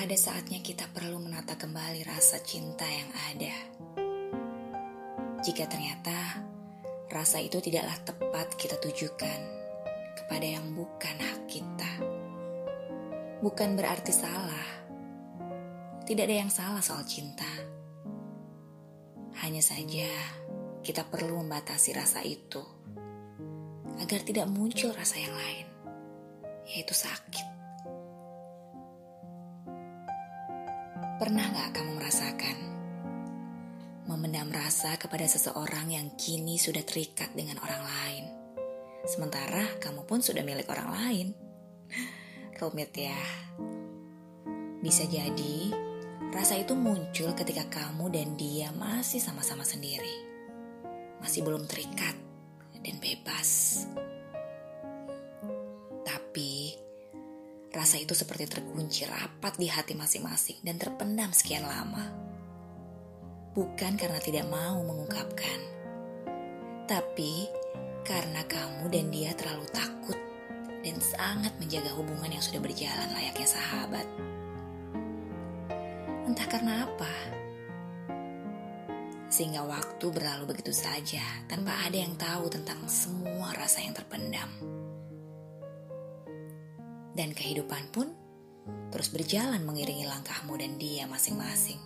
ada 0.00 0.16
saatnya 0.16 0.64
kita 0.64 0.88
perlu 0.96 1.20
menata 1.20 1.60
kembali 1.60 2.08
rasa 2.08 2.40
cinta 2.40 2.88
yang 2.88 3.12
ada. 3.12 3.56
Jika 5.44 5.68
ternyata 5.68 6.40
rasa 7.12 7.36
itu 7.44 7.60
tidaklah 7.60 8.00
tepat 8.08 8.48
kita 8.56 8.80
tujukan 8.80 9.40
kepada 10.16 10.46
yang 10.56 10.72
bukan 10.72 11.16
hak 11.20 11.44
kita. 11.52 11.92
Bukan 13.44 13.76
berarti 13.76 14.08
salah. 14.08 14.68
Tidak 16.08 16.24
ada 16.24 16.36
yang 16.48 16.48
salah 16.48 16.80
soal 16.80 17.04
cinta. 17.04 17.52
Hanya 19.44 19.60
saja 19.60 20.08
kita 20.80 21.04
perlu 21.12 21.44
membatasi 21.44 21.92
rasa 21.92 22.24
itu 22.24 22.64
agar 24.00 24.24
tidak 24.24 24.48
muncul 24.48 24.96
rasa 24.96 25.20
yang 25.20 25.36
lain, 25.36 25.68
yaitu 26.72 26.96
sakit. 26.96 27.59
Pernah 31.20 31.52
gak 31.52 31.76
kamu 31.76 32.00
merasakan 32.00 32.56
memendam 34.08 34.48
rasa 34.48 34.96
kepada 34.96 35.28
seseorang 35.28 35.92
yang 35.92 36.16
kini 36.16 36.56
sudah 36.56 36.80
terikat 36.80 37.28
dengan 37.36 37.60
orang 37.60 37.84
lain, 37.84 38.24
sementara 39.04 39.68
kamu 39.84 40.08
pun 40.08 40.24
sudah 40.24 40.40
milik 40.40 40.64
orang 40.72 40.88
lain? 40.88 41.26
Rumit 42.56 42.96
ya. 42.96 43.20
Bisa 44.80 45.04
jadi 45.04 45.76
rasa 46.32 46.56
itu 46.56 46.72
muncul 46.72 47.36
ketika 47.36 47.68
kamu 47.68 48.08
dan 48.08 48.40
dia 48.40 48.72
masih 48.72 49.20
sama-sama 49.20 49.68
sendiri, 49.68 50.24
masih 51.20 51.44
belum 51.44 51.68
terikat 51.68 52.16
dan 52.80 52.96
bebas. 52.96 53.84
Rasa 57.80 57.96
itu 57.96 58.12
seperti 58.12 58.44
terkunci 58.44 59.08
rapat 59.08 59.56
di 59.56 59.64
hati 59.64 59.96
masing-masing 59.96 60.60
dan 60.60 60.76
terpendam 60.76 61.32
sekian 61.32 61.64
lama. 61.64 62.12
Bukan 63.56 63.96
karena 63.96 64.20
tidak 64.20 64.44
mau 64.52 64.84
mengungkapkan, 64.84 65.58
tapi 66.84 67.48
karena 68.04 68.44
kamu 68.44 68.84
dan 68.92 69.08
dia 69.08 69.32
terlalu 69.32 69.64
takut 69.72 70.18
dan 70.84 71.00
sangat 71.00 71.56
menjaga 71.56 71.88
hubungan 71.96 72.28
yang 72.28 72.44
sudah 72.44 72.60
berjalan 72.60 73.16
layaknya 73.16 73.48
sahabat. 73.48 74.04
Entah 76.28 76.48
karena 76.52 76.84
apa, 76.84 77.14
sehingga 79.32 79.64
waktu 79.64 80.04
berlalu 80.12 80.52
begitu 80.52 80.76
saja 80.76 81.24
tanpa 81.48 81.72
ada 81.88 81.96
yang 81.96 82.12
tahu 82.20 82.52
tentang 82.52 82.84
semua 82.92 83.56
rasa 83.56 83.80
yang 83.80 83.96
terpendam 83.96 84.52
dan 87.14 87.34
kehidupan 87.34 87.90
pun 87.90 88.10
terus 88.90 89.10
berjalan 89.10 89.62
mengiringi 89.62 90.06
langkahmu 90.06 90.54
dan 90.58 90.78
dia 90.78 91.06
masing-masing. 91.06 91.78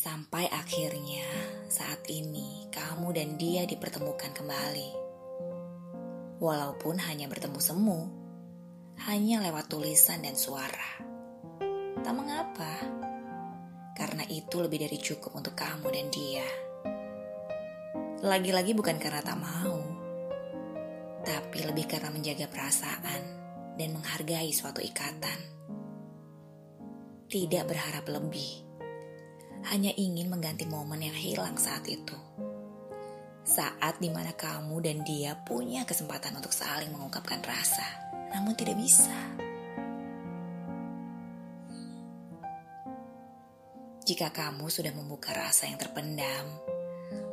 Sampai 0.00 0.48
akhirnya 0.48 1.28
saat 1.68 2.08
ini 2.08 2.64
kamu 2.72 3.12
dan 3.12 3.36
dia 3.36 3.68
dipertemukan 3.68 4.32
kembali. 4.32 4.90
Walaupun 6.40 6.96
hanya 7.04 7.28
bertemu 7.28 7.60
semu, 7.60 8.00
hanya 9.04 9.44
lewat 9.44 9.68
tulisan 9.68 10.24
dan 10.24 10.40
suara. 10.40 11.04
Tak 12.00 12.14
mengapa, 12.16 12.80
karena 13.92 14.24
itu 14.32 14.64
lebih 14.64 14.88
dari 14.88 14.96
cukup 14.96 15.36
untuk 15.36 15.52
kamu 15.52 15.92
dan 15.92 16.08
dia. 16.08 16.48
Lagi-lagi 18.24 18.72
bukan 18.72 18.96
karena 18.96 19.20
tak 19.20 19.36
mau, 19.36 19.99
tapi 21.50 21.66
lebih 21.66 21.90
karena 21.90 22.14
menjaga 22.14 22.46
perasaan 22.46 23.22
dan 23.74 23.90
menghargai 23.90 24.54
suatu 24.54 24.78
ikatan. 24.78 25.34
Tidak 27.26 27.66
berharap 27.66 28.06
lebih, 28.06 28.62
hanya 29.66 29.90
ingin 29.98 30.30
mengganti 30.30 30.70
momen 30.70 31.02
yang 31.02 31.18
hilang 31.18 31.58
saat 31.58 31.90
itu. 31.90 32.14
Saat 33.42 33.98
di 33.98 34.14
mana 34.14 34.30
kamu 34.30 34.78
dan 34.78 35.02
dia 35.02 35.34
punya 35.42 35.82
kesempatan 35.82 36.38
untuk 36.38 36.54
saling 36.54 36.94
mengungkapkan 36.94 37.42
rasa, 37.42 38.14
namun 38.30 38.54
tidak 38.54 38.78
bisa. 38.78 39.18
Jika 44.06 44.30
kamu 44.30 44.70
sudah 44.70 44.94
membuka 44.94 45.34
rasa 45.34 45.66
yang 45.66 45.82
terpendam, 45.82 46.46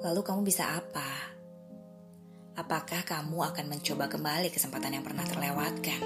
lalu 0.00 0.24
kamu 0.24 0.40
bisa 0.40 0.72
apa? 0.72 1.36
Apakah 2.56 3.04
kamu 3.04 3.52
akan 3.52 3.68
mencoba 3.68 4.08
kembali 4.08 4.48
kesempatan 4.48 4.96
yang 4.96 5.04
pernah 5.04 5.28
terlewatkan? 5.28 6.00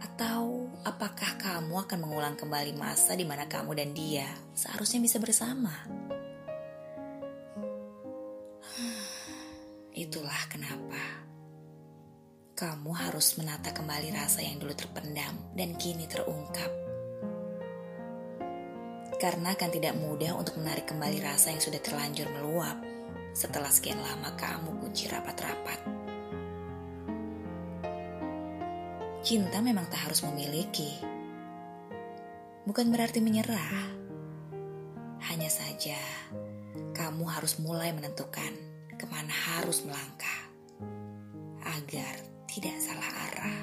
Atau 0.00 0.72
apakah 0.80 1.36
kamu 1.36 1.84
akan 1.84 1.98
mengulang 2.00 2.40
kembali 2.40 2.72
masa 2.72 3.12
di 3.12 3.28
mana 3.28 3.44
kamu 3.44 3.76
dan 3.76 3.92
dia 3.92 4.32
seharusnya 4.56 5.04
bisa 5.04 5.20
bersama? 5.20 5.76
Itulah 10.08 10.48
kenapa 10.48 11.20
kamu 12.56 12.92
harus 12.96 13.36
menata 13.36 13.76
kembali 13.76 14.12
rasa 14.16 14.40
yang 14.40 14.56
dulu 14.56 14.72
terpendam 14.72 15.36
dan 15.52 15.76
kini 15.76 16.08
terungkap. 16.08 16.72
Karena 19.20 19.52
akan 19.52 19.68
tidak 19.68 20.00
mudah 20.00 20.32
untuk 20.32 20.56
menarik 20.56 20.88
kembali 20.88 21.20
rasa 21.20 21.52
yang 21.52 21.60
sudah 21.60 21.76
terlanjur 21.76 22.24
meluap 22.32 22.80
setelah 23.30 23.70
sekian 23.70 24.02
lama 24.02 24.34
kamu 24.34 24.80
kunci 24.82 25.06
rapat-rapat. 25.06 25.80
Cinta 29.20 29.60
memang 29.60 29.84
tak 29.92 30.08
harus 30.08 30.24
memiliki. 30.24 30.96
Bukan 32.64 32.88
berarti 32.88 33.20
menyerah. 33.20 34.00
Hanya 35.28 35.52
saja 35.52 36.00
kamu 36.96 37.28
harus 37.28 37.60
mulai 37.60 37.92
menentukan 37.92 38.52
ke 38.96 39.04
mana 39.08 39.32
harus 39.32 39.84
melangkah 39.84 40.40
agar 41.64 42.14
tidak 42.48 42.76
salah 42.80 43.10
arah. 43.28 43.59